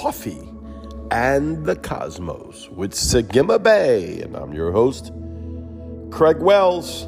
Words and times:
Coffee 0.00 0.48
and 1.10 1.66
the 1.66 1.76
Cosmos 1.76 2.70
with 2.70 2.92
Sagima 2.92 3.62
Bay. 3.62 4.22
And 4.22 4.34
I'm 4.34 4.54
your 4.54 4.72
host, 4.72 5.12
Craig 6.10 6.38
Wells. 6.38 7.02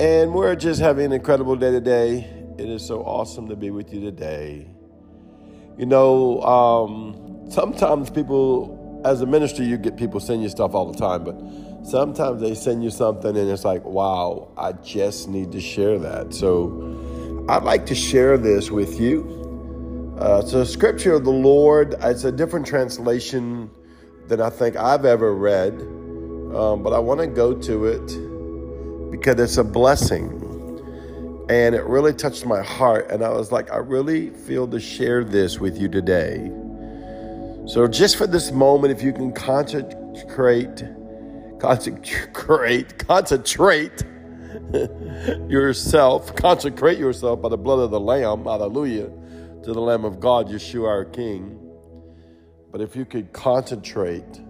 And 0.00 0.32
we're 0.32 0.56
just 0.56 0.80
having 0.80 1.04
an 1.04 1.12
incredible 1.12 1.54
day 1.54 1.70
today. 1.70 2.20
It 2.56 2.66
is 2.66 2.82
so 2.82 3.02
awesome 3.02 3.46
to 3.50 3.56
be 3.56 3.70
with 3.70 3.92
you 3.92 4.00
today. 4.00 4.70
You 5.76 5.84
know, 5.84 6.40
um, 6.40 7.44
sometimes 7.50 8.08
people, 8.08 9.02
as 9.04 9.20
a 9.20 9.26
ministry, 9.26 9.66
you 9.66 9.76
get 9.76 9.98
people 9.98 10.18
send 10.18 10.42
you 10.42 10.48
stuff 10.48 10.74
all 10.74 10.90
the 10.90 10.98
time, 10.98 11.24
but 11.24 11.38
sometimes 11.86 12.40
they 12.40 12.54
send 12.54 12.82
you 12.82 12.88
something 12.88 13.36
and 13.36 13.50
it's 13.50 13.66
like, 13.66 13.84
wow, 13.84 14.50
I 14.56 14.72
just 14.72 15.28
need 15.28 15.52
to 15.52 15.60
share 15.60 15.98
that. 15.98 16.32
So 16.32 17.44
I'd 17.50 17.64
like 17.64 17.84
to 17.84 17.94
share 17.94 18.38
this 18.38 18.70
with 18.70 18.98
you. 18.98 19.37
Uh, 20.18 20.42
a 20.52 20.66
scripture 20.66 21.14
of 21.14 21.22
the 21.22 21.30
Lord. 21.30 21.94
It's 22.00 22.24
a 22.24 22.32
different 22.32 22.66
translation 22.66 23.70
than 24.26 24.40
I 24.40 24.50
think 24.50 24.74
I've 24.74 25.04
ever 25.04 25.32
read, 25.32 25.74
um, 25.74 26.82
but 26.82 26.92
I 26.92 26.98
want 26.98 27.20
to 27.20 27.28
go 27.28 27.54
to 27.54 27.84
it 27.84 29.12
because 29.12 29.38
it's 29.38 29.58
a 29.58 29.62
blessing. 29.62 30.34
And 31.48 31.72
it 31.72 31.84
really 31.84 32.12
touched 32.12 32.44
my 32.44 32.60
heart. 32.60 33.12
And 33.12 33.22
I 33.22 33.28
was 33.28 33.52
like, 33.52 33.70
I 33.70 33.76
really 33.76 34.30
feel 34.30 34.66
to 34.66 34.80
share 34.80 35.22
this 35.22 35.60
with 35.60 35.80
you 35.80 35.88
today. 35.88 36.50
So, 37.68 37.86
just 37.86 38.16
for 38.16 38.26
this 38.26 38.50
moment, 38.50 38.92
if 38.92 39.04
you 39.04 39.12
can 39.12 39.32
concentrate, 39.32 40.82
concentrate, 41.60 42.98
concentrate 42.98 44.02
yourself, 45.48 46.34
consecrate 46.34 46.98
yourself 46.98 47.40
by 47.40 47.50
the 47.50 47.56
blood 47.56 47.78
of 47.78 47.92
the 47.92 48.00
Lamb, 48.00 48.42
hallelujah 48.42 49.12
to 49.68 49.74
the 49.74 49.80
Lamb 49.82 50.06
of 50.06 50.18
God, 50.18 50.48
Yeshua 50.48 50.88
our 50.88 51.04
King. 51.04 51.60
But 52.72 52.80
if 52.80 52.96
you 52.96 53.04
could 53.04 53.34
concentrate 53.34 54.40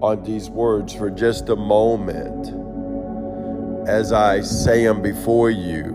on 0.00 0.22
these 0.24 0.48
words 0.48 0.94
for 0.94 1.10
just 1.10 1.50
a 1.50 1.56
moment 1.56 2.48
as 3.86 4.12
I 4.14 4.40
say 4.40 4.84
them 4.84 5.02
before 5.02 5.50
you, 5.50 5.94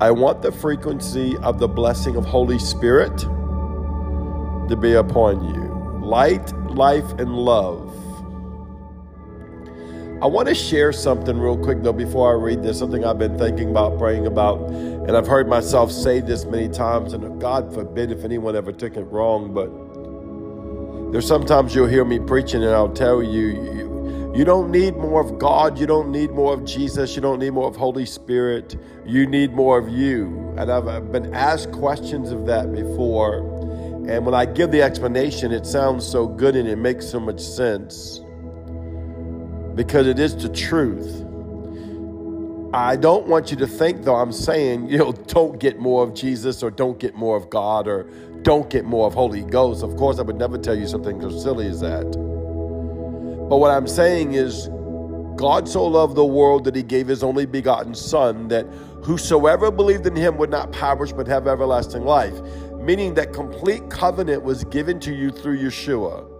I 0.00 0.10
want 0.10 0.42
the 0.42 0.50
frequency 0.50 1.36
of 1.36 1.60
the 1.60 1.68
blessing 1.68 2.16
of 2.16 2.24
Holy 2.24 2.58
Spirit 2.58 3.16
to 3.18 4.76
be 4.76 4.94
upon 4.94 5.54
you. 5.54 6.04
Light, 6.04 6.52
life, 6.68 7.08
and 7.20 7.32
love 7.32 7.94
I 10.20 10.26
want 10.26 10.48
to 10.48 10.54
share 10.54 10.92
something 10.92 11.38
real 11.38 11.56
quick 11.56 11.80
though 11.80 11.92
before 11.92 12.32
I 12.32 12.42
read 12.42 12.60
this, 12.60 12.76
something 12.80 13.04
I've 13.04 13.20
been 13.20 13.38
thinking 13.38 13.70
about, 13.70 13.98
praying 13.98 14.26
about, 14.26 14.58
and 14.68 15.16
I've 15.16 15.28
heard 15.28 15.46
myself 15.48 15.92
say 15.92 16.18
this 16.18 16.44
many 16.44 16.68
times, 16.68 17.12
and 17.12 17.40
God 17.40 17.72
forbid 17.72 18.10
if 18.10 18.24
anyone 18.24 18.56
ever 18.56 18.72
took 18.72 18.96
it 18.96 19.04
wrong, 19.04 19.54
but 19.54 21.12
there's 21.12 21.24
sometimes 21.26 21.72
you'll 21.72 21.86
hear 21.86 22.04
me 22.04 22.18
preaching 22.18 22.64
and 22.64 22.72
I'll 22.72 22.92
tell 22.92 23.22
you, 23.22 23.46
you, 23.46 24.32
you 24.34 24.44
don't 24.44 24.72
need 24.72 24.96
more 24.96 25.20
of 25.20 25.38
God, 25.38 25.78
you 25.78 25.86
don't 25.86 26.10
need 26.10 26.32
more 26.32 26.52
of 26.52 26.64
Jesus, 26.64 27.14
you 27.14 27.22
don't 27.22 27.38
need 27.38 27.50
more 27.50 27.68
of 27.68 27.76
Holy 27.76 28.04
Spirit, 28.04 28.74
you 29.06 29.24
need 29.24 29.52
more 29.52 29.78
of 29.78 29.88
you. 29.88 30.52
And 30.58 30.68
I've 30.68 31.12
been 31.12 31.32
asked 31.32 31.70
questions 31.70 32.32
of 32.32 32.44
that 32.46 32.72
before, 32.72 33.36
and 34.08 34.26
when 34.26 34.34
I 34.34 34.46
give 34.46 34.72
the 34.72 34.82
explanation, 34.82 35.52
it 35.52 35.64
sounds 35.64 36.04
so 36.04 36.26
good 36.26 36.56
and 36.56 36.68
it 36.68 36.76
makes 36.76 37.06
so 37.06 37.20
much 37.20 37.38
sense 37.40 38.20
because 39.78 40.08
it 40.08 40.18
is 40.18 40.34
the 40.34 40.48
truth. 40.48 41.24
I 42.74 42.96
don't 42.96 43.28
want 43.28 43.52
you 43.52 43.56
to 43.58 43.66
think, 43.68 44.02
though, 44.02 44.16
I'm 44.16 44.32
saying, 44.32 44.88
you 44.90 44.98
know, 44.98 45.12
don't 45.12 45.60
get 45.60 45.78
more 45.78 46.02
of 46.02 46.14
Jesus 46.14 46.64
or 46.64 46.72
don't 46.72 46.98
get 46.98 47.14
more 47.14 47.36
of 47.36 47.48
God 47.48 47.86
or 47.86 48.10
don't 48.42 48.68
get 48.68 48.84
more 48.84 49.06
of 49.06 49.14
Holy 49.14 49.42
Ghost. 49.42 49.84
Of 49.84 49.96
course, 49.96 50.18
I 50.18 50.22
would 50.22 50.34
never 50.36 50.58
tell 50.58 50.76
you 50.76 50.88
something 50.88 51.20
so 51.20 51.30
silly 51.30 51.68
as 51.68 51.78
that. 51.78 52.10
But 53.48 53.58
what 53.58 53.70
I'm 53.70 53.86
saying 53.86 54.34
is, 54.34 54.68
God 55.36 55.68
so 55.68 55.84
loved 55.86 56.16
the 56.16 56.26
world 56.26 56.64
that 56.64 56.74
he 56.74 56.82
gave 56.82 57.06
his 57.06 57.22
only 57.22 57.46
begotten 57.46 57.94
Son, 57.94 58.48
that 58.48 58.66
whosoever 59.04 59.70
believed 59.70 60.06
in 60.06 60.16
him 60.16 60.36
would 60.38 60.50
not 60.50 60.72
perish 60.72 61.12
but 61.12 61.28
have 61.28 61.46
everlasting 61.46 62.04
life. 62.04 62.34
Meaning 62.80 63.14
that 63.14 63.32
complete 63.32 63.88
covenant 63.90 64.42
was 64.42 64.64
given 64.64 64.98
to 65.00 65.14
you 65.14 65.30
through 65.30 65.58
Yeshua. 65.58 66.37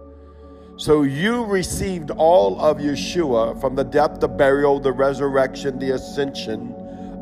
So 0.79 1.03
you 1.03 1.43
received 1.43 2.09
all 2.11 2.57
of 2.61 2.77
Yeshua 2.77 3.59
from 3.59 3.75
the 3.75 3.83
death, 3.83 4.21
the 4.21 4.29
burial, 4.29 4.79
the 4.79 4.93
resurrection, 4.93 5.77
the 5.77 5.91
ascension 5.91 6.73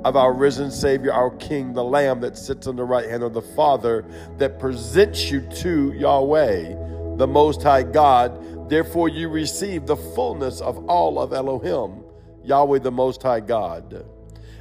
of 0.05 0.15
our 0.15 0.31
risen 0.31 0.69
Savior, 0.69 1.11
our 1.11 1.31
King, 1.37 1.73
the 1.73 1.83
Lamb 1.83 2.21
that 2.21 2.37
sits 2.37 2.67
on 2.67 2.75
the 2.75 2.83
right 2.83 3.09
hand 3.09 3.23
of 3.23 3.33
the 3.33 3.41
Father, 3.41 4.05
that 4.37 4.59
presents 4.59 5.31
you 5.31 5.41
to 5.41 5.91
Yahweh, 5.93 7.15
the 7.17 7.25
Most 7.25 7.63
High 7.63 7.81
God. 7.81 8.69
Therefore, 8.69 9.09
you 9.09 9.27
receive 9.27 9.87
the 9.87 9.97
fullness 9.97 10.61
of 10.61 10.87
all 10.87 11.19
of 11.19 11.33
Elohim, 11.33 12.03
Yahweh, 12.43 12.77
the 12.77 12.91
Most 12.91 13.23
High 13.23 13.39
God. 13.39 14.05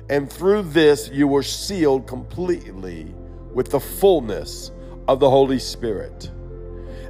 And 0.09 0.33
through 0.33 0.63
this, 0.63 1.11
you 1.11 1.29
were 1.29 1.43
sealed 1.43 2.07
completely 2.07 3.15
with 3.53 3.73
the 3.73 3.81
fullness 3.81 4.73
of 5.07 5.21
the 5.21 5.29
Holy 5.29 5.59
Spirit. 5.59 6.31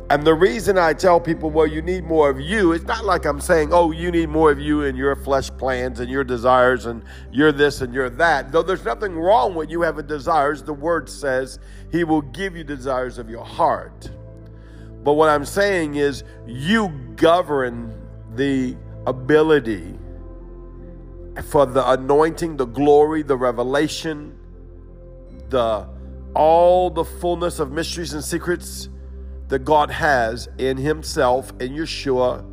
And 0.08 0.24
the 0.24 0.34
reason 0.34 0.78
I 0.78 0.92
tell 0.92 1.20
people, 1.20 1.50
well, 1.50 1.66
you 1.66 1.82
need 1.82 2.04
more 2.04 2.30
of 2.30 2.40
you, 2.40 2.72
it's 2.72 2.84
not 2.84 3.04
like 3.04 3.24
I'm 3.24 3.40
saying, 3.40 3.70
oh, 3.72 3.90
you 3.90 4.12
need 4.12 4.28
more 4.28 4.52
of 4.52 4.60
you 4.60 4.84
and 4.84 4.96
your 4.96 5.16
flesh 5.16 5.50
plans 5.58 5.98
and 5.98 6.08
your 6.08 6.22
desires 6.22 6.86
and 6.86 7.02
you're 7.32 7.50
this 7.50 7.80
and 7.80 7.92
you're 7.92 8.10
that. 8.10 8.52
Though 8.52 8.62
there's 8.62 8.84
nothing 8.84 9.18
wrong 9.18 9.56
with 9.56 9.68
you 9.68 9.82
having 9.82 10.06
desires. 10.06 10.62
The 10.62 10.72
word 10.72 11.08
says 11.08 11.58
he 11.90 12.04
will 12.04 12.22
give 12.22 12.56
you 12.56 12.62
desires 12.62 13.18
of 13.18 13.28
your 13.28 13.44
heart. 13.44 14.08
But 15.02 15.14
what 15.14 15.28
I'm 15.28 15.44
saying 15.44 15.96
is 15.96 16.22
you 16.46 16.88
govern 17.16 17.92
the 18.36 18.76
ability 19.08 19.98
for 21.46 21.66
the 21.66 21.88
anointing, 21.90 22.58
the 22.58 22.66
glory, 22.66 23.24
the 23.24 23.36
revelation, 23.36 24.38
the 25.48 25.88
all 26.34 26.90
the 26.90 27.04
fullness 27.04 27.58
of 27.58 27.72
mysteries 27.72 28.12
and 28.12 28.22
secrets 28.22 28.88
that 29.48 29.60
God 29.64 29.90
has 29.90 30.48
in 30.58 30.76
Himself, 30.76 31.50
in 31.60 31.72
Yeshua, 31.72 32.44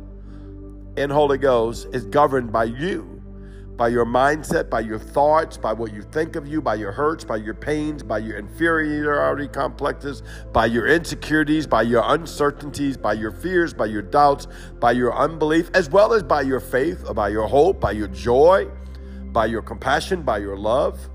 in 0.96 1.10
Holy 1.10 1.38
Ghost 1.38 1.88
is 1.92 2.04
governed 2.04 2.52
by 2.52 2.64
you, 2.64 3.20
by 3.76 3.88
your 3.88 4.06
mindset, 4.06 4.70
by 4.70 4.78
your 4.78 4.98
thoughts, 4.98 5.56
by 5.56 5.72
what 5.72 5.92
you 5.92 6.02
think 6.02 6.36
of 6.36 6.46
you, 6.46 6.62
by 6.62 6.76
your 6.76 6.92
hurts, 6.92 7.24
by 7.24 7.36
your 7.36 7.54
pains, 7.54 8.04
by 8.04 8.18
your 8.18 8.38
inferiority 8.38 9.48
complexes, 9.48 10.22
by 10.52 10.66
your 10.66 10.86
insecurities, 10.86 11.66
by 11.66 11.82
your 11.82 12.04
uncertainties, 12.06 12.96
by 12.96 13.12
your 13.12 13.32
fears, 13.32 13.74
by 13.74 13.86
your 13.86 14.02
doubts, 14.02 14.46
by 14.78 14.92
your 14.92 15.12
unbelief, 15.16 15.70
as 15.74 15.90
well 15.90 16.12
as 16.12 16.22
by 16.22 16.42
your 16.42 16.60
faith, 16.60 17.04
by 17.14 17.28
your 17.28 17.48
hope, 17.48 17.80
by 17.80 17.90
your 17.90 18.08
joy, 18.08 18.68
by 19.32 19.46
your 19.46 19.62
compassion, 19.62 20.22
by 20.22 20.38
your 20.38 20.56
love. 20.56 21.10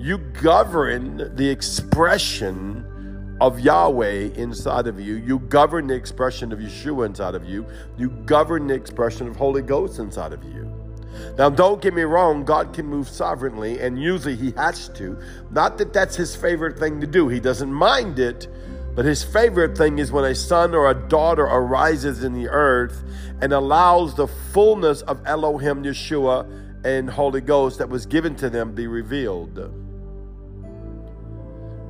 You 0.00 0.18
govern 0.18 1.36
the 1.36 1.48
expression 1.48 2.84
of 3.42 3.58
Yahweh 3.58 4.30
inside 4.36 4.86
of 4.86 5.00
you. 5.00 5.16
You 5.16 5.40
govern 5.40 5.88
the 5.88 5.94
expression 5.94 6.52
of 6.52 6.60
Yeshua 6.60 7.06
inside 7.06 7.34
of 7.34 7.44
you. 7.44 7.66
You 7.98 8.10
govern 8.24 8.68
the 8.68 8.74
expression 8.74 9.26
of 9.26 9.34
Holy 9.34 9.62
Ghost 9.62 9.98
inside 9.98 10.32
of 10.32 10.44
you. 10.44 10.72
Now, 11.36 11.50
don't 11.50 11.82
get 11.82 11.92
me 11.92 12.02
wrong, 12.02 12.44
God 12.44 12.72
can 12.72 12.86
move 12.86 13.08
sovereignly, 13.08 13.80
and 13.80 14.00
usually 14.00 14.36
He 14.36 14.52
has 14.52 14.88
to. 14.90 15.18
Not 15.50 15.76
that 15.78 15.92
that's 15.92 16.14
His 16.14 16.36
favorite 16.36 16.78
thing 16.78 17.00
to 17.00 17.06
do, 17.06 17.26
He 17.26 17.40
doesn't 17.40 17.72
mind 17.72 18.20
it, 18.20 18.46
but 18.94 19.04
His 19.04 19.24
favorite 19.24 19.76
thing 19.76 19.98
is 19.98 20.12
when 20.12 20.24
a 20.24 20.36
son 20.36 20.72
or 20.72 20.88
a 20.88 20.94
daughter 20.94 21.42
arises 21.42 22.22
in 22.22 22.34
the 22.34 22.48
earth 22.48 23.02
and 23.40 23.52
allows 23.52 24.14
the 24.14 24.28
fullness 24.28 25.02
of 25.02 25.20
Elohim, 25.26 25.82
Yeshua, 25.82 26.46
and 26.84 27.10
Holy 27.10 27.40
Ghost 27.40 27.78
that 27.78 27.88
was 27.88 28.06
given 28.06 28.36
to 28.36 28.48
them 28.48 28.72
be 28.72 28.86
revealed. 28.86 29.58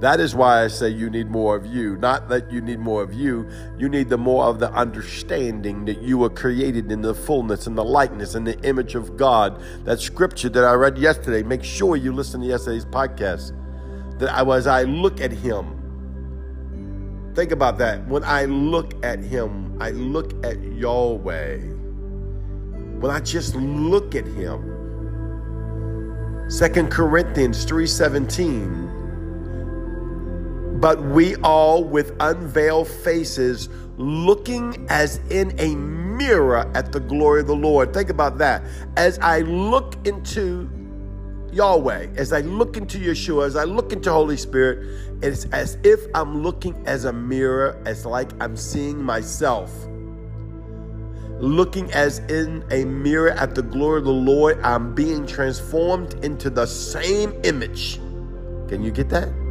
That 0.02 0.18
is 0.18 0.34
why 0.34 0.64
I 0.64 0.66
say 0.66 0.88
you 0.88 1.08
need 1.08 1.30
more 1.30 1.54
of 1.54 1.64
you. 1.64 1.96
Not 1.96 2.28
that 2.28 2.50
you 2.50 2.60
need 2.60 2.80
more 2.80 3.04
of 3.04 3.14
you, 3.14 3.48
you 3.78 3.88
need 3.88 4.08
the 4.08 4.18
more 4.18 4.46
of 4.46 4.58
the 4.58 4.68
understanding 4.72 5.84
that 5.84 6.02
you 6.02 6.18
were 6.18 6.28
created 6.28 6.90
in 6.90 7.02
the 7.02 7.14
fullness 7.14 7.68
and 7.68 7.78
the 7.78 7.84
likeness 7.84 8.34
and 8.34 8.44
the 8.44 8.58
image 8.62 8.96
of 8.96 9.16
God. 9.16 9.62
That 9.84 10.00
scripture 10.00 10.48
that 10.48 10.64
I 10.64 10.72
read 10.72 10.98
yesterday, 10.98 11.44
make 11.44 11.62
sure 11.62 11.94
you 11.94 12.12
listen 12.12 12.40
to 12.40 12.46
yesterday's 12.48 12.84
podcast. 12.84 13.52
That 14.18 14.32
I 14.32 14.42
was 14.42 14.66
I 14.66 14.82
look 14.82 15.20
at 15.20 15.30
him. 15.30 15.78
Think 17.36 17.52
about 17.52 17.78
that. 17.78 18.04
When 18.08 18.24
I 18.24 18.46
look 18.46 18.94
at 19.04 19.20
him, 19.20 19.80
I 19.80 19.90
look 19.90 20.32
at 20.44 20.60
Yahweh. 20.60 21.58
When 22.98 23.08
I 23.08 23.20
just 23.20 23.54
look 23.54 24.16
at 24.16 24.26
him. 24.26 24.68
Second 26.48 26.90
Corinthians 26.90 27.64
3:17 27.64 29.01
but 30.82 31.00
we 31.00 31.36
all 31.36 31.84
with 31.84 32.12
unveiled 32.18 32.88
faces 32.88 33.68
looking 33.98 34.84
as 34.90 35.18
in 35.30 35.54
a 35.60 35.76
mirror 35.76 36.68
at 36.74 36.90
the 36.90 36.98
glory 36.98 37.40
of 37.40 37.46
the 37.46 37.54
Lord. 37.54 37.94
Think 37.94 38.10
about 38.10 38.38
that. 38.38 38.64
As 38.96 39.16
I 39.20 39.42
look 39.42 39.94
into 40.04 40.68
Yahweh, 41.52 42.08
as 42.16 42.32
I 42.32 42.40
look 42.40 42.76
into 42.76 42.98
Yeshua, 42.98 43.46
as 43.46 43.54
I 43.54 43.62
look 43.62 43.92
into 43.92 44.10
Holy 44.10 44.36
Spirit, 44.36 45.22
it's 45.22 45.44
as 45.52 45.78
if 45.84 46.00
I'm 46.16 46.42
looking 46.42 46.74
as 46.84 47.04
a 47.04 47.12
mirror, 47.12 47.80
as 47.86 48.04
like 48.04 48.32
I'm 48.42 48.56
seeing 48.56 49.00
myself. 49.00 49.72
Looking 51.38 51.92
as 51.92 52.18
in 52.28 52.64
a 52.72 52.84
mirror 52.86 53.30
at 53.30 53.54
the 53.54 53.62
glory 53.62 53.98
of 53.98 54.04
the 54.04 54.10
Lord, 54.10 54.60
I'm 54.62 54.96
being 54.96 55.28
transformed 55.28 56.14
into 56.24 56.50
the 56.50 56.66
same 56.66 57.40
image. 57.44 58.00
Can 58.66 58.82
you 58.82 58.90
get 58.90 59.08
that? 59.10 59.41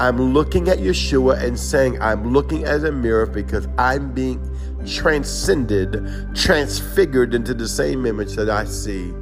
I'm 0.00 0.32
looking 0.32 0.68
at 0.68 0.78
Yeshua 0.78 1.42
and 1.42 1.58
saying, 1.58 2.00
I'm 2.00 2.32
looking 2.32 2.64
as 2.64 2.84
a 2.84 2.92
mirror 2.92 3.26
because 3.26 3.68
I'm 3.78 4.12
being 4.12 4.40
transcended, 4.86 6.34
transfigured 6.34 7.34
into 7.34 7.54
the 7.54 7.68
same 7.68 8.06
image 8.06 8.34
that 8.34 8.48
I 8.48 8.64
see 8.64 9.12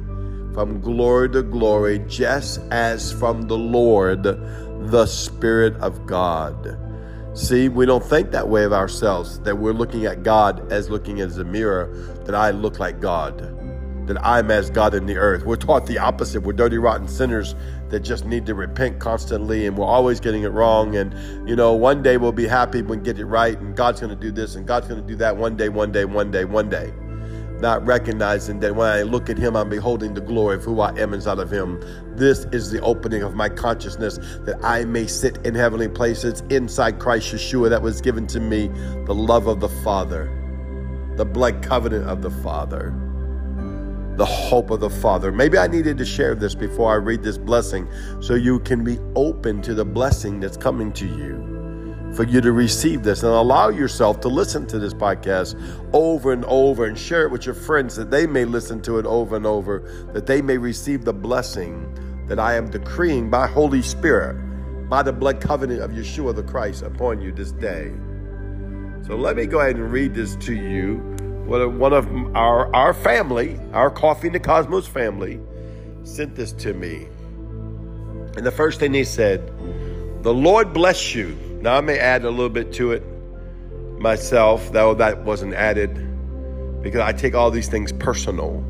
from 0.53 0.81
glory 0.81 1.29
to 1.29 1.43
glory, 1.43 1.99
just 2.07 2.59
as 2.71 3.11
from 3.11 3.43
the 3.43 3.57
Lord, 3.57 4.23
the 4.23 5.05
Spirit 5.05 5.75
of 5.77 6.05
God. 6.05 6.79
See, 7.33 7.69
we 7.69 7.85
don't 7.85 8.03
think 8.03 8.31
that 8.31 8.49
way 8.49 8.63
of 8.63 8.73
ourselves, 8.73 9.39
that 9.41 9.55
we're 9.55 9.73
looking 9.73 10.05
at 10.05 10.23
God 10.23 10.71
as 10.71 10.89
looking 10.89 11.21
as 11.21 11.37
a 11.37 11.43
mirror, 11.43 11.87
that 12.25 12.33
I 12.33 12.49
look 12.49 12.79
like 12.79 12.99
God, 12.99 13.56
that 14.07 14.17
I'm 14.25 14.51
as 14.51 14.69
God 14.69 14.93
in 14.93 15.05
the 15.05 15.17
earth. 15.17 15.45
We're 15.45 15.55
taught 15.55 15.85
the 15.85 15.97
opposite. 15.97 16.41
We're 16.41 16.53
dirty, 16.53 16.77
rotten 16.77 17.07
sinners 17.07 17.55
that 17.89 18.01
just 18.01 18.25
need 18.25 18.45
to 18.47 18.55
repent 18.55 18.99
constantly, 18.99 19.65
and 19.65 19.77
we're 19.77 19.85
always 19.85 20.19
getting 20.19 20.43
it 20.43 20.49
wrong. 20.49 20.95
And, 20.95 21.13
you 21.47 21.55
know, 21.55 21.73
one 21.73 22.03
day 22.03 22.17
we'll 22.17 22.31
be 22.31 22.47
happy 22.47 22.81
when 22.81 22.99
we 22.99 23.05
get 23.05 23.19
it 23.19 23.25
right, 23.25 23.57
and 23.59 23.75
God's 23.75 24.01
going 24.01 24.09
to 24.09 24.19
do 24.19 24.31
this, 24.31 24.55
and 24.55 24.67
God's 24.67 24.87
going 24.87 25.01
to 25.01 25.07
do 25.07 25.15
that 25.17 25.37
one 25.37 25.55
day, 25.55 25.69
one 25.69 25.91
day, 25.91 26.05
one 26.05 26.31
day, 26.31 26.45
one 26.45 26.69
day 26.69 26.91
not 27.59 27.85
recognizing 27.85 28.59
that 28.59 28.75
when 28.75 28.87
I 28.87 29.01
look 29.01 29.29
at 29.29 29.37
him, 29.37 29.55
I'm 29.55 29.69
beholding 29.69 30.13
the 30.13 30.21
glory 30.21 30.55
of 30.57 30.63
who 30.63 30.79
I 30.79 30.97
am 30.97 31.13
inside 31.13 31.39
of 31.39 31.51
him. 31.51 31.81
This 32.15 32.45
is 32.51 32.71
the 32.71 32.79
opening 32.81 33.23
of 33.23 33.33
my 33.33 33.49
consciousness 33.49 34.17
that 34.41 34.59
I 34.63 34.85
may 34.85 35.07
sit 35.07 35.37
in 35.45 35.55
heavenly 35.55 35.87
places 35.87 36.43
inside 36.49 36.99
Christ 36.99 37.33
Yeshua 37.33 37.69
that 37.69 37.81
was 37.81 38.01
given 38.01 38.27
to 38.27 38.39
me, 38.39 38.67
the 39.05 39.15
love 39.15 39.47
of 39.47 39.59
the 39.59 39.69
Father, 39.69 40.31
the 41.15 41.25
blood 41.25 41.63
covenant 41.63 42.07
of 42.07 42.21
the 42.21 42.29
Father, 42.29 42.93
the 44.17 44.25
hope 44.25 44.71
of 44.71 44.79
the 44.79 44.89
Father. 44.89 45.31
Maybe 45.31 45.57
I 45.57 45.67
needed 45.67 45.97
to 45.99 46.05
share 46.05 46.35
this 46.35 46.55
before 46.55 46.91
I 46.91 46.95
read 46.95 47.23
this 47.23 47.37
blessing 47.37 47.87
so 48.19 48.33
you 48.33 48.59
can 48.59 48.83
be 48.83 48.97
open 49.15 49.61
to 49.61 49.73
the 49.73 49.85
blessing 49.85 50.39
that's 50.39 50.57
coming 50.57 50.91
to 50.93 51.05
you 51.05 51.57
for 52.15 52.23
you 52.23 52.41
to 52.41 52.51
receive 52.51 53.03
this 53.03 53.21
and 53.21 53.31
allow 53.31 53.69
yourself 53.69 54.19
to 54.21 54.27
listen 54.27 54.65
to 54.65 54.79
this 54.79 54.93
podcast 54.93 55.55
over 55.93 56.33
and 56.33 56.43
over 56.45 56.85
and 56.85 56.97
share 56.97 57.25
it 57.25 57.31
with 57.31 57.45
your 57.45 57.53
friends 57.53 57.95
that 57.95 58.09
they 58.09 58.25
may 58.25 58.43
listen 58.43 58.81
to 58.81 58.97
it 58.97 59.05
over 59.05 59.35
and 59.35 59.45
over, 59.45 60.09
that 60.13 60.25
they 60.25 60.41
may 60.41 60.57
receive 60.57 61.05
the 61.05 61.13
blessing 61.13 62.25
that 62.27 62.39
I 62.39 62.55
am 62.55 62.71
decreeing 62.71 63.29
by 63.29 63.45
Holy 63.45 63.83
Spirit, 63.83 64.33
by 64.89 65.03
the 65.03 65.13
blood 65.13 65.39
covenant 65.41 65.81
of 65.81 65.91
Yeshua 65.91 66.35
the 66.35 66.43
Christ 66.43 66.81
upon 66.81 67.21
you 67.21 67.31
this 67.31 67.51
day. 67.51 67.91
So 69.05 69.15
let 69.15 69.35
me 69.35 69.45
go 69.45 69.59
ahead 69.59 69.75
and 69.75 69.91
read 69.91 70.15
this 70.15 70.35
to 70.37 70.55
you. 70.55 71.16
Well, 71.47 71.69
one 71.69 71.93
of 71.93 72.07
our, 72.35 72.73
our 72.75 72.93
family, 72.93 73.59
our 73.73 73.89
Coffee 73.89 74.27
in 74.27 74.33
the 74.33 74.39
Cosmos 74.39 74.87
family, 74.87 75.39
sent 76.03 76.35
this 76.35 76.51
to 76.53 76.73
me. 76.73 77.07
And 78.35 78.45
the 78.45 78.51
first 78.51 78.79
thing 78.79 78.93
he 78.93 79.03
said, 79.03 79.51
The 80.23 80.33
Lord 80.33 80.73
bless 80.73 81.15
you 81.15 81.35
now, 81.61 81.75
I 81.75 81.81
may 81.81 81.97
add 81.97 82.23
a 82.23 82.29
little 82.29 82.49
bit 82.49 82.71
to 82.73 82.91
it 82.91 83.03
myself, 83.99 84.71
though 84.71 84.93
that 84.93 85.23
wasn't 85.23 85.55
added, 85.55 85.95
because 86.83 87.01
I 87.01 87.13
take 87.13 87.33
all 87.33 87.49
these 87.49 87.67
things 87.67 87.91
personal. 87.91 88.63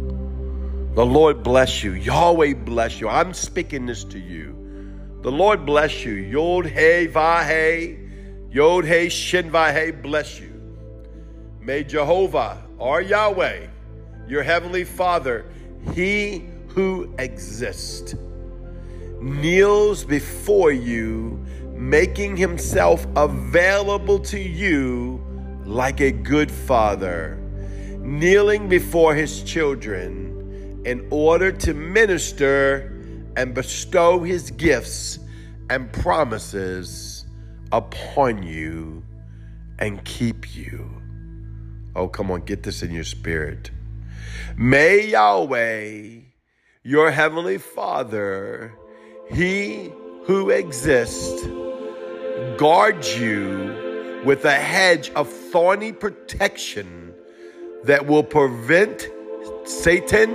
The 0.95 1.05
Lord 1.05 1.43
bless 1.43 1.83
you. 1.83 1.93
Yahweh 1.93 2.53
bless 2.53 3.01
you. 3.01 3.09
I'm 3.09 3.33
speaking 3.33 3.85
this 3.85 4.05
to 4.05 4.19
you. 4.19 4.55
The 5.21 5.31
Lord 5.31 5.65
bless 5.65 6.05
you. 6.05 6.13
Yod 6.13 6.65
He 6.67 7.07
Vahe, 7.07 8.53
Yod 8.53 8.85
He 8.85 9.09
Shin 9.09 9.51
Vahe 9.51 10.01
bless 10.01 10.39
you. 10.39 10.56
May 11.67 11.83
Jehovah 11.83 12.63
or 12.77 13.01
Yahweh, 13.01 13.67
your 14.25 14.41
heavenly 14.41 14.85
Father, 14.85 15.43
He 15.93 16.45
who 16.69 17.13
exists, 17.19 18.15
kneels 19.19 20.05
before 20.05 20.71
you 20.71 21.45
making 21.73 22.37
himself 22.37 23.05
available 23.17 24.17
to 24.19 24.39
you 24.39 25.21
like 25.65 25.99
a 25.99 26.09
good 26.09 26.49
father, 26.49 27.35
kneeling 27.99 28.69
before 28.69 29.13
his 29.13 29.43
children 29.43 30.81
in 30.85 31.05
order 31.11 31.51
to 31.51 31.73
minister 31.73 32.97
and 33.35 33.53
bestow 33.53 34.23
his 34.23 34.51
gifts 34.51 35.19
and 35.69 35.91
promises 35.91 37.25
upon 37.73 38.41
you 38.41 39.03
and 39.79 40.01
keep 40.05 40.55
you. 40.55 40.96
Oh, 41.97 42.07
come 42.07 42.29
on, 42.29 42.41
get 42.41 42.61
this 42.61 42.83
in 42.83 42.91
your 42.91 43.03
spirit. 43.03 43.71
May 44.55 45.07
Yahweh, 45.07 46.19
your 46.83 47.09
heavenly 47.09 47.57
Father, 47.57 48.71
he 49.31 49.91
who 50.25 50.51
exists, 50.51 51.43
guard 52.57 53.03
you 53.03 54.21
with 54.23 54.45
a 54.45 54.53
hedge 54.53 55.09
of 55.15 55.27
thorny 55.27 55.91
protection 55.91 57.15
that 57.85 58.05
will 58.05 58.23
prevent 58.23 59.09
Satan 59.65 60.29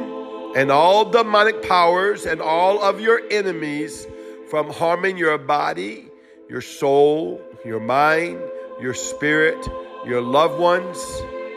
and 0.56 0.72
all 0.72 1.08
demonic 1.08 1.62
powers 1.62 2.26
and 2.26 2.42
all 2.42 2.82
of 2.82 3.00
your 3.00 3.22
enemies 3.30 4.08
from 4.50 4.68
harming 4.68 5.16
your 5.16 5.38
body, 5.38 6.08
your 6.48 6.60
soul, 6.60 7.40
your 7.64 7.78
mind, 7.78 8.40
your 8.80 8.94
spirit, 8.94 9.64
your 10.04 10.20
loved 10.20 10.58
ones, 10.58 10.98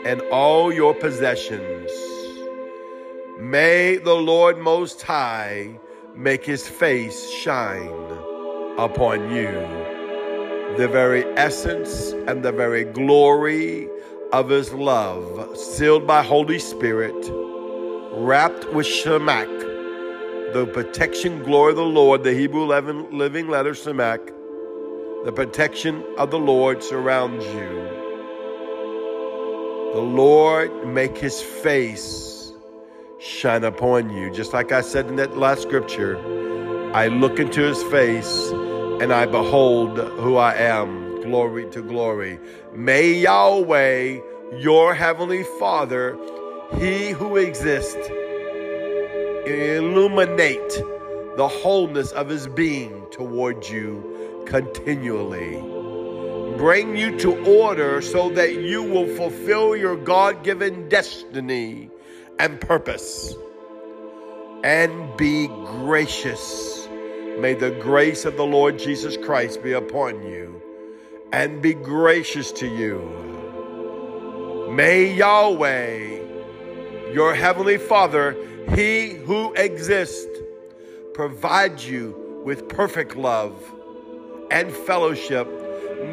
and 0.06 0.20
all 0.30 0.72
your 0.72 0.94
possessions. 0.94 1.90
May 3.40 3.96
the 3.96 4.14
Lord 4.14 4.56
Most 4.56 5.02
High 5.02 5.80
make 6.14 6.44
his 6.44 6.68
face 6.68 7.28
shine 7.28 7.90
upon 8.78 9.34
you 9.34 9.50
the 10.76 10.86
very 10.86 11.24
essence 11.36 12.12
and 12.28 12.44
the 12.44 12.52
very 12.52 12.84
glory 12.84 13.88
of 14.32 14.48
his 14.48 14.72
love, 14.72 15.56
sealed 15.56 16.06
by 16.06 16.22
Holy 16.22 16.60
Spirit, 16.60 17.30
wrapped 18.12 18.72
with 18.72 18.86
Shemak, 18.86 19.48
the 20.52 20.66
protection 20.66 21.42
glory 21.42 21.70
of 21.70 21.76
the 21.78 21.84
Lord, 21.84 22.22
the 22.22 22.32
Hebrew 22.32 22.64
living 22.64 23.48
letter 23.48 23.72
Shemak, 23.72 24.24
the 25.24 25.32
protection 25.32 26.04
of 26.16 26.30
the 26.30 26.38
Lord 26.38 26.82
surrounds 26.84 27.44
you. 27.46 27.95
The 29.96 30.02
Lord 30.02 30.86
make 30.86 31.16
his 31.16 31.40
face 31.40 32.52
shine 33.18 33.64
upon 33.64 34.10
you. 34.10 34.30
Just 34.30 34.52
like 34.52 34.70
I 34.70 34.82
said 34.82 35.06
in 35.06 35.16
that 35.16 35.38
last 35.38 35.62
scripture, 35.62 36.18
I 36.94 37.06
look 37.06 37.38
into 37.38 37.62
his 37.62 37.82
face 37.84 38.50
and 39.00 39.10
I 39.10 39.24
behold 39.24 39.96
who 39.96 40.36
I 40.36 40.52
am. 40.52 41.22
Glory 41.22 41.70
to 41.70 41.80
glory. 41.80 42.38
May 42.74 43.14
Yahweh, 43.14 44.20
your 44.58 44.94
heavenly 44.94 45.44
Father, 45.58 46.18
he 46.78 47.12
who 47.12 47.36
exists, 47.38 48.10
illuminate 49.46 50.82
the 51.38 51.48
wholeness 51.48 52.12
of 52.12 52.28
his 52.28 52.46
being 52.48 53.06
towards 53.10 53.70
you 53.70 54.44
continually. 54.46 55.75
Bring 56.58 56.96
you 56.96 57.18
to 57.18 57.44
order 57.44 58.00
so 58.00 58.30
that 58.30 58.54
you 58.54 58.82
will 58.82 59.08
fulfill 59.16 59.76
your 59.76 59.96
God 59.96 60.44
given 60.44 60.88
destiny 60.88 61.90
and 62.38 62.60
purpose. 62.60 63.34
And 64.64 65.16
be 65.16 65.48
gracious 65.48 66.76
May 67.38 67.52
the 67.52 67.70
grace 67.70 68.24
of 68.24 68.38
the 68.38 68.46
Lord 68.46 68.78
Jesus 68.78 69.18
Christ 69.18 69.62
be 69.62 69.72
upon 69.72 70.22
you 70.22 70.62
and 71.34 71.60
be 71.60 71.74
gracious 71.74 72.50
to 72.52 72.66
you. 72.66 73.02
May 74.72 75.12
Yahweh, 75.12 77.12
your 77.12 77.34
heavenly 77.34 77.76
Father, 77.76 78.34
he 78.74 79.10
who 79.10 79.52
exists, 79.52 80.26
provide 81.12 81.78
you 81.78 82.40
with 82.42 82.70
perfect 82.70 83.16
love 83.16 83.62
and 84.50 84.72
fellowship, 84.72 85.46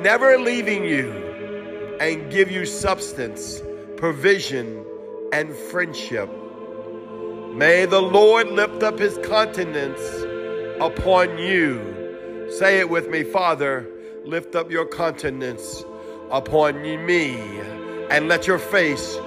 never 0.01 0.37
leaving 0.37 0.83
you, 0.83 1.97
and 1.99 2.31
give 2.31 2.51
you 2.51 2.65
substance, 2.65 3.61
provision, 3.97 4.85
and 5.31 5.53
friendship. 5.53 6.29
May 7.53 7.85
the 7.85 8.01
Lord 8.01 8.47
lift 8.47 8.83
up 8.83 8.99
his 8.99 9.17
countenance 9.19 10.01
upon 10.81 11.37
you. 11.37 12.47
Say 12.57 12.79
it 12.79 12.89
with 12.89 13.09
me, 13.09 13.23
Father, 13.23 13.87
lift 14.25 14.55
up 14.55 14.71
your 14.71 14.85
countenance 14.85 15.83
upon 16.31 16.81
me 16.81 17.35
and 18.09 18.27
let 18.27 18.47
your 18.47 18.59
face 18.59 19.17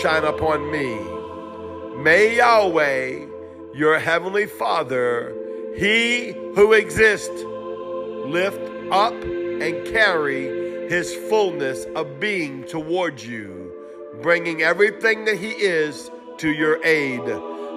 shine 0.00 0.24
upon 0.24 0.70
me. 0.70 0.98
May 2.02 2.36
Yahweh, 2.36 3.26
your 3.74 3.98
heavenly 3.98 4.46
Father, 4.46 5.34
He 5.76 6.32
who 6.54 6.72
exists, 6.72 7.42
lift 7.44 8.60
up 8.90 9.14
and 9.62 9.86
carry 9.86 10.88
his 10.88 11.14
fullness 11.28 11.84
of 11.94 12.18
being 12.18 12.64
towards 12.64 13.26
you, 13.26 13.72
bringing 14.22 14.62
everything 14.62 15.24
that 15.26 15.38
he 15.38 15.50
is 15.50 16.10
to 16.38 16.50
your 16.50 16.82
aid, 16.84 17.22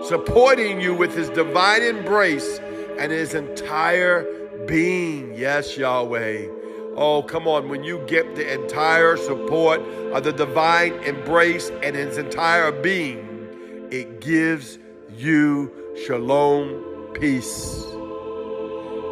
supporting 0.05 0.79
you 0.79 0.93
with 0.93 1.15
his 1.15 1.29
divine 1.29 1.83
embrace 1.83 2.59
and 3.00 3.11
his 3.11 3.33
entire 3.33 4.25
being. 4.67 5.33
Yes, 5.35 5.77
Yahweh. 5.77 6.47
Oh, 6.95 7.23
come 7.23 7.47
on. 7.47 7.69
When 7.69 7.83
you 7.83 8.03
get 8.07 8.35
the 8.35 8.53
entire 8.53 9.17
support 9.17 9.81
of 10.13 10.23
the 10.23 10.33
divine 10.33 10.93
embrace 11.03 11.69
and 11.83 11.95
his 11.95 12.17
entire 12.17 12.71
being, 12.71 13.88
it 13.91 14.21
gives 14.21 14.77
you 15.15 15.71
shalom, 16.05 17.13
peace. 17.13 17.85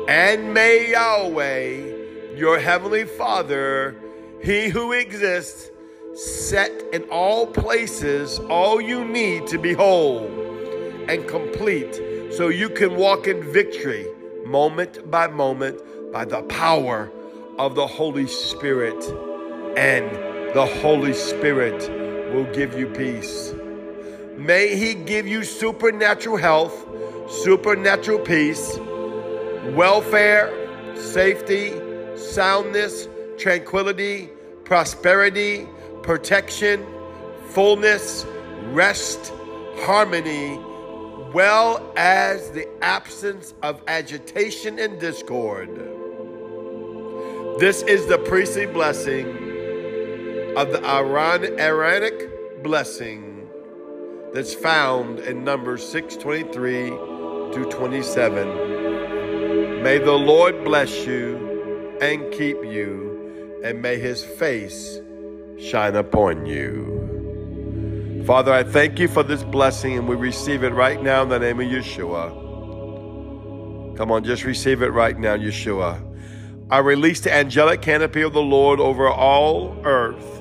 And 0.07 0.53
may 0.53 0.91
Yahweh, 0.91 1.98
your 2.35 2.59
heavenly 2.59 3.05
Father, 3.05 3.95
he 4.41 4.69
who 4.69 4.91
exists, 4.91 5.69
set 6.15 6.71
in 6.93 7.03
all 7.09 7.47
places 7.47 8.39
all 8.49 8.81
you 8.81 9.05
need 9.05 9.47
to 9.47 9.57
be 9.57 9.73
whole 9.73 10.25
and 11.07 11.27
complete 11.27 11.95
so 12.31 12.49
you 12.49 12.69
can 12.69 12.95
walk 12.95 13.27
in 13.27 13.41
victory 13.51 14.07
moment 14.45 15.09
by 15.09 15.27
moment 15.27 15.79
by 16.11 16.25
the 16.25 16.41
power 16.43 17.11
of 17.57 17.75
the 17.75 17.85
Holy 17.85 18.27
Spirit. 18.27 19.03
And 19.77 20.09
the 20.53 20.65
Holy 20.81 21.13
Spirit 21.13 21.89
will 22.33 22.51
give 22.53 22.77
you 22.77 22.87
peace. 22.87 23.53
May 24.37 24.75
He 24.75 24.93
give 24.93 25.27
you 25.27 25.43
supernatural 25.43 26.37
health, 26.37 26.87
supernatural 27.29 28.19
peace, 28.19 28.77
welfare, 29.75 30.51
safety, 30.95 31.73
soundness, 32.19 33.07
tranquility, 33.37 34.29
prosperity, 34.63 35.67
protection, 36.03 36.85
fullness, 37.49 38.25
rest, 38.71 39.33
harmony, 39.77 40.57
well 41.33 41.91
as 41.95 42.51
the 42.51 42.67
absence 42.83 43.53
of 43.63 43.81
agitation 43.87 44.77
and 44.79 44.99
discord. 44.99 45.69
This 47.59 47.81
is 47.83 48.07
the 48.07 48.17
priestly 48.17 48.65
blessing 48.65 49.27
of 50.55 50.71
the 50.71 50.81
Aaronic 50.83 52.63
blessing 52.63 53.49
that's 54.33 54.53
found 54.53 55.19
in 55.19 55.43
Numbers 55.43 55.87
623 55.87 56.89
to 57.53 57.69
27. 57.69 59.83
May 59.83 59.97
the 59.97 60.13
Lord 60.13 60.63
bless 60.63 61.05
you 61.05 61.48
and 62.01 62.31
keep 62.31 62.57
you, 62.63 63.61
and 63.63 63.81
may 63.81 63.99
his 63.99 64.23
face 64.23 64.99
shine 65.59 65.95
upon 65.95 66.45
you. 66.45 68.23
Father, 68.25 68.53
I 68.53 68.63
thank 68.63 68.99
you 68.99 69.07
for 69.07 69.23
this 69.23 69.43
blessing, 69.43 69.97
and 69.97 70.07
we 70.07 70.15
receive 70.15 70.63
it 70.63 70.73
right 70.73 71.01
now 71.01 71.23
in 71.23 71.29
the 71.29 71.39
name 71.39 71.59
of 71.59 71.67
Yeshua. 71.67 72.29
Come 73.97 74.11
on, 74.11 74.23
just 74.23 74.45
receive 74.45 74.81
it 74.81 74.89
right 74.89 75.17
now, 75.17 75.35
Yeshua. 75.35 76.05
I 76.69 76.77
release 76.77 77.19
the 77.21 77.33
angelic 77.33 77.81
canopy 77.81 78.21
of 78.21 78.33
the 78.33 78.41
Lord 78.41 78.79
over 78.79 79.09
all 79.09 79.81
earth 79.83 80.38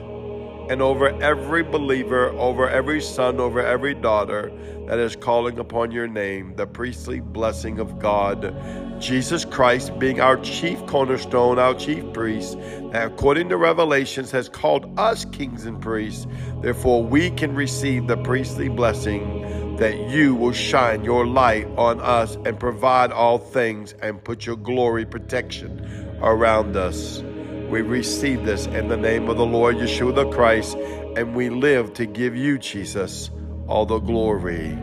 and 0.68 0.82
over 0.82 1.08
every 1.22 1.62
believer, 1.62 2.28
over 2.30 2.68
every 2.68 3.00
son, 3.00 3.40
over 3.40 3.60
every 3.60 3.94
daughter 3.94 4.52
that 4.87 4.98
is 4.98 5.16
calling 5.16 5.58
upon 5.58 5.90
your 5.90 6.06
name, 6.06 6.54
the 6.56 6.66
priestly 6.66 7.20
blessing 7.20 7.78
of 7.78 7.98
God, 7.98 8.54
Jesus 9.00 9.44
Christ 9.44 9.98
being 9.98 10.20
our 10.20 10.37
chief 10.38 10.84
cornerstone, 10.87 11.58
our 11.58 11.75
chief 11.75 12.12
priest, 12.12 12.58
that 12.92 13.06
according 13.06 13.48
to 13.50 13.56
Revelations 13.56 14.30
has 14.30 14.48
called 14.48 14.98
us 14.98 15.25
kings 15.26 15.66
and 15.66 15.80
priests. 15.80 16.26
Therefore, 16.62 17.02
we 17.02 17.30
can 17.30 17.54
receive 17.54 18.06
the 18.06 18.16
priestly 18.16 18.68
blessing 18.68 19.76
that 19.76 20.10
you 20.10 20.34
will 20.34 20.52
shine 20.52 21.04
your 21.04 21.26
light 21.26 21.66
on 21.76 22.00
us 22.00 22.37
and 22.44 22.58
provide 22.58 23.12
all 23.12 23.38
things 23.38 23.94
and 24.02 24.22
put 24.22 24.44
your 24.44 24.56
glory 24.56 25.06
protection 25.06 26.18
around 26.20 26.76
us. 26.76 27.22
We 27.68 27.82
receive 27.82 28.46
this 28.46 28.64
in 28.64 28.88
the 28.88 28.96
name 28.96 29.28
of 29.28 29.37
the 29.37 29.44
Lord 29.44 29.76
Yeshua 29.76 30.14
the 30.14 30.30
Christ, 30.30 30.75
and 31.16 31.34
we 31.34 31.50
live 31.50 31.92
to 31.94 32.06
give 32.06 32.34
you, 32.34 32.56
Jesus, 32.58 33.30
all 33.66 33.84
the 33.84 33.98
glory, 33.98 34.78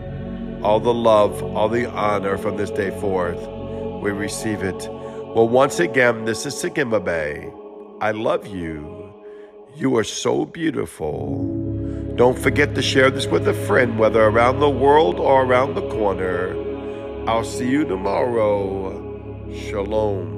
all 0.61 0.79
the 0.79 0.93
love, 0.93 1.41
all 1.41 1.67
the 1.67 1.89
honor 1.89 2.37
from 2.37 2.57
this 2.57 2.69
day 2.69 2.91
forth. 3.01 3.41
We 4.03 4.11
receive 4.11 4.61
it. 4.61 4.87
Well, 4.87 5.49
once 5.49 5.79
again, 5.79 6.25
this 6.25 6.45
is 6.45 6.53
Sigima 6.53 7.03
Bay. 7.03 7.51
I 8.01 8.11
love 8.11 8.45
you. 8.45 9.11
You 9.75 9.97
are 9.97 10.03
so 10.03 10.45
beautiful. 10.45 12.13
Don't 12.15 12.37
forget 12.37 12.75
to 12.75 12.83
share 12.83 13.09
this 13.09 13.25
with 13.25 13.47
a 13.47 13.53
friend, 13.65 13.97
whether 13.97 14.23
around 14.23 14.59
the 14.59 14.69
world 14.69 15.19
or 15.19 15.43
around 15.43 15.73
the 15.73 15.89
corner. 15.89 16.55
I'll 17.27 17.43
see 17.43 17.67
you 17.67 17.83
tomorrow. 17.83 19.51
Shalom. 19.51 20.34